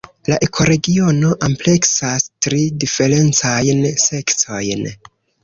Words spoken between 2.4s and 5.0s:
tri diferencajn sekciojn.